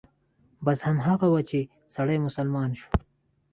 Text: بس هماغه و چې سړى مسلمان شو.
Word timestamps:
بس 0.65 0.79
هماغه 0.89 1.27
و 1.29 1.35
چې 1.49 1.59
سړى 1.95 2.17
مسلمان 2.25 2.69
شو. 2.79 2.89